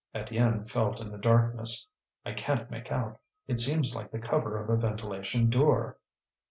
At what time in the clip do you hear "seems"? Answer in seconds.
3.59-3.95